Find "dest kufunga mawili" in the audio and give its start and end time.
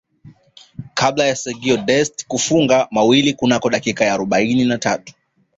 1.77-3.33